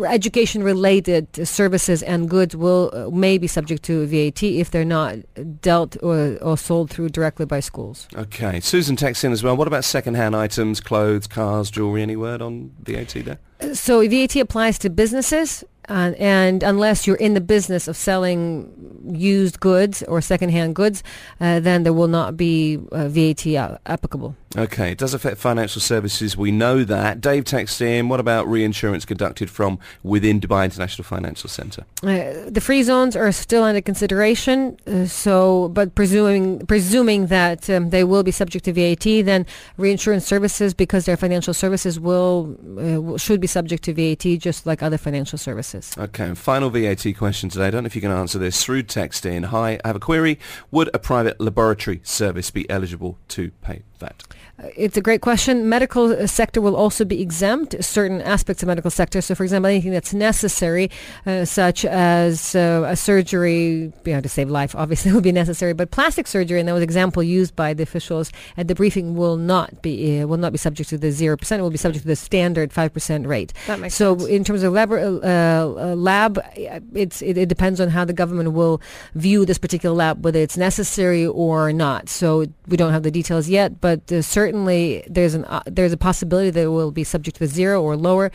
[0.07, 5.15] education related services and goods will uh, may be subject to VAT if they're not
[5.61, 8.07] dealt or, or sold through directly by schools.
[8.15, 8.59] Okay.
[8.59, 9.55] Susan texts in as well.
[9.57, 12.01] What about second-hand items, clothes, cars, jewellery?
[12.01, 13.39] Any word on VAT there?
[13.73, 18.71] So VAT applies to businesses, uh, and unless you're in the business of selling
[19.11, 21.03] used goods or secondhand goods,
[21.41, 23.45] uh, then there will not be uh, VAT
[23.85, 24.35] applicable.
[24.57, 26.35] Okay, it does affect financial services.
[26.35, 27.21] We know that.
[27.21, 31.85] Dave texts in, what about reinsurance conducted from within Dubai International Financial Centre?
[32.01, 34.77] Uh, the free zones are still under consideration.
[34.87, 39.45] Uh, so, but presuming presuming that um, they will be subject to VAT, then
[39.77, 44.65] reinsurance services, because they're financial services, will uh, will- should be subject to VAT, just
[44.65, 45.93] like other financial services.
[45.97, 47.67] Okay, and final VAT question today.
[47.67, 48.63] I don't know if you can answer this.
[48.63, 50.39] Through text in, hi, I have a query.
[50.71, 54.23] Would a private laboratory service be eligible to pay that?
[54.61, 55.69] Uh, It's a great question.
[55.69, 59.21] Medical uh, sector will also be exempt, certain aspects of medical sector.
[59.21, 60.89] So, for example, anything that's necessary,
[61.25, 65.73] uh, such as uh, a surgery, you know, to save life, obviously will be necessary.
[65.73, 69.15] But plastic surgery, and that was an example used by the officials at the briefing,
[69.15, 71.59] will not be uh, will not be subject to the zero percent.
[71.59, 73.53] It will be subject to the standard five percent rate.
[73.67, 74.29] That makes so, sense.
[74.29, 78.13] in terms of lab, uh, uh, lab, uh, it's it, it depends on how the
[78.13, 78.81] government will
[79.15, 82.09] view this particular lab, whether it's necessary or not.
[82.09, 85.97] So we don't have the details yet, but uh, certainly there's an uh, there's a
[85.97, 88.31] possibility that it will be subject to zero or lower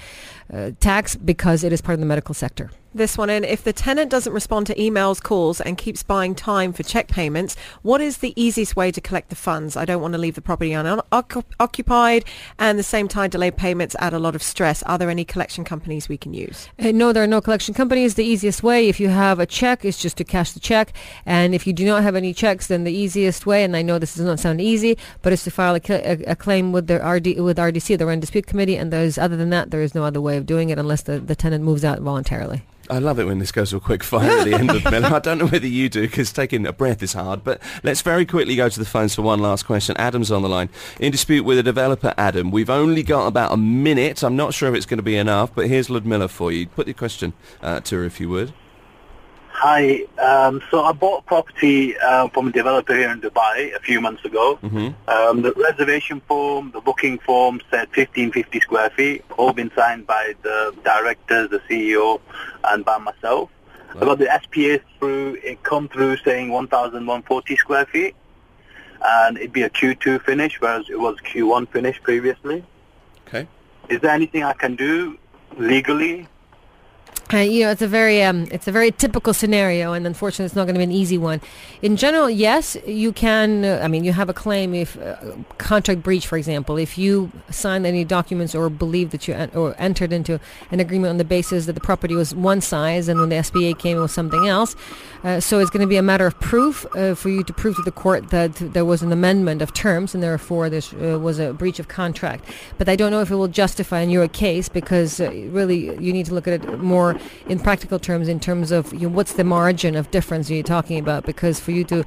[0.55, 2.71] uh, tax because it is part of the medical sector.
[2.97, 3.43] This one in.
[3.43, 7.57] If the tenant doesn't respond to emails, calls, and keeps buying time for check payments,
[7.83, 9.77] what is the easiest way to collect the funds?
[9.77, 12.25] I don't want to leave the property unoccupied,
[12.61, 14.85] and the same time, delayed payments add a lot of stress.
[14.85, 16.69] Are there any collection companies we can use?
[16.79, 18.15] Uh, no, there are no collection companies.
[18.15, 20.93] The easiest way, if you have a check, is just to cash the check.
[21.27, 23.99] And if you do not have any checks, then the easiest way, and I know
[23.99, 27.05] this does not sound easy, but is to file a, a, a claim with the
[27.05, 28.77] RD, with RDC, the Rent Dispute Committee.
[28.77, 31.19] And there's other than that, there is no other way of doing it unless the,
[31.19, 32.63] the tenant moves out voluntarily.
[32.91, 35.07] I love it when this goes a quick fire at the end of Miller.
[35.09, 37.43] I don't know whether you do because taking a breath is hard.
[37.43, 39.97] But let's very quickly go to the phones for one last question.
[39.97, 40.69] Adam's on the line.
[41.01, 42.51] In dispute with a developer, Adam.
[42.51, 44.23] We've only got about a minute.
[44.23, 46.67] I'm not sure if it's going to be enough, but here's Ludmila for you.
[46.67, 48.53] Put your question uh, to her if you would.
[49.57, 50.03] Hi.
[50.19, 54.01] Um, so I bought a property uh, from a developer here in Dubai a few
[54.01, 54.59] months ago.
[54.61, 55.09] Mm-hmm.
[55.09, 60.35] Um, the reservation form, the booking form said 1550 square feet, all been signed by
[60.43, 62.21] the directors, the CEO,
[62.65, 63.49] and by myself.
[63.95, 68.17] I got the SPA through, it come through saying 1140 square feet,
[69.05, 72.65] and it'd be a Q2 finish, whereas it was Q1 finish previously.
[73.29, 73.47] Okay.
[73.89, 75.17] Is there anything I can do
[75.57, 76.27] legally?
[77.33, 80.55] Uh, you know, it's a very um, it's a very typical scenario, and unfortunately, it's
[80.55, 81.41] not going to be an easy one.
[81.81, 83.65] In general, yes, you can.
[83.65, 85.17] Uh, I mean, you have a claim if uh,
[85.57, 89.75] contract breach, for example, if you signed any documents or believe that you en- or
[89.79, 90.39] entered into
[90.71, 93.73] an agreement on the basis that the property was one size, and when the SPA
[93.79, 94.77] came, it was something else.
[95.23, 97.75] Uh, so it's going to be a matter of proof uh, for you to prove
[97.77, 101.39] to the court that there was an amendment of terms, and therefore there uh, was
[101.39, 102.45] a breach of contract.
[102.77, 106.27] But I don't know if it will justify in your case because really you need
[106.27, 107.14] to look at it more
[107.49, 110.99] in practical terms in terms of you know, what's the margin of difference you're talking
[110.99, 111.25] about?
[111.25, 112.05] Because for you to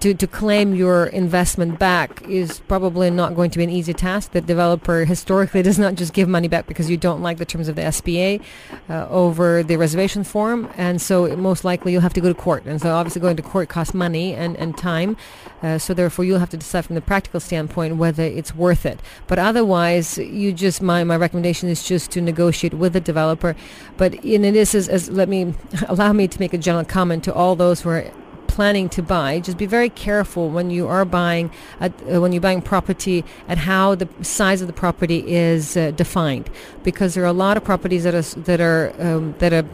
[0.00, 4.30] to, to claim your investment back is probably not going to be an easy task.
[4.30, 7.68] The developer historically does not just give money back because you don't like the terms
[7.68, 8.44] of the SPA
[8.88, 12.64] uh, over the reservation form, and so most likely you'll have to go to court.
[12.64, 15.16] And so obviously going to court costs money and, and time,
[15.62, 19.00] uh, so therefore you'll have to decide from the practical standpoint whether it's worth it.
[19.26, 23.56] But otherwise, you just my, my recommendation is just to negotiate with the developer.
[23.96, 25.54] But in this is as let me
[25.88, 28.12] allow me to make a general comment to all those who are
[28.58, 31.48] planning to buy, just be very careful when you are buying,
[31.78, 35.20] at, uh, when you're buying property, at how the size of the property
[35.52, 36.50] is uh, defined,
[36.82, 39.64] because there are a lot of properties that are that are um, that are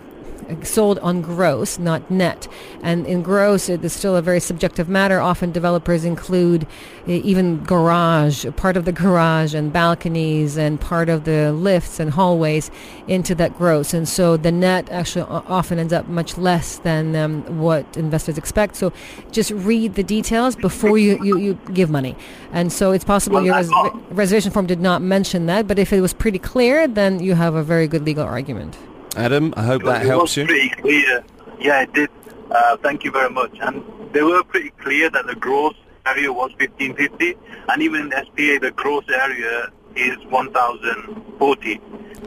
[0.62, 2.48] sold on gross, not net.
[2.82, 5.20] And in gross, it is still a very subjective matter.
[5.20, 6.64] Often developers include
[7.06, 12.10] uh, even garage, part of the garage and balconies and part of the lifts and
[12.10, 12.70] hallways
[13.08, 13.94] into that gross.
[13.94, 18.76] And so the net actually often ends up much less than um, what investors expect.
[18.76, 18.92] So
[19.30, 22.16] just read the details before you, you, you give money.
[22.52, 23.70] And so it's possible well, your res-
[24.10, 27.54] reservation form did not mention that, but if it was pretty clear, then you have
[27.54, 28.76] a very good legal argument.
[29.16, 30.46] Adam, I hope that helps you.
[30.46, 31.24] Pretty clear.
[31.60, 32.10] Yeah, it did.
[32.50, 33.56] Uh, thank you very much.
[33.60, 35.74] And they were pretty clear that the gross
[36.06, 37.34] area was 1550,
[37.68, 41.80] and even in the SPA, the gross area is 1040.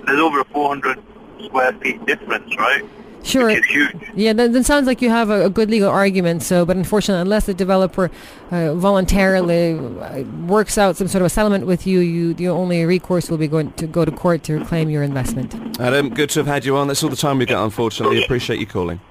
[0.06, 1.02] There's over 400
[1.46, 2.84] square feet difference, right?
[3.28, 3.48] Sure.
[3.48, 3.96] Which is huge.
[4.16, 6.44] Yeah, that, that sounds like you have a, a, good legal argument.
[6.44, 8.10] So, but unfortunately, unless the developer
[8.52, 12.86] uh, voluntarily uh, works out some sort of a settlement with you, you your only
[12.86, 15.54] recourse will be going to go to court to claim your investment.
[15.80, 16.88] Adam, good to have had you on.
[16.88, 18.24] That's all the time we've got, unfortunately.
[18.24, 19.02] Appreciate you calling.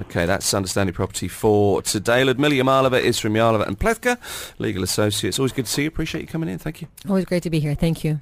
[0.00, 2.24] Okay, that's Understanding Property for today.
[2.24, 4.18] Ludmila Yamalova is from Yamalova and Plewka,
[4.58, 5.38] Legal Associates.
[5.38, 5.88] Always good to see you.
[5.88, 6.58] Appreciate you coming in.
[6.58, 6.88] Thank you.
[7.06, 7.74] Always great to be here.
[7.74, 8.20] Thank you.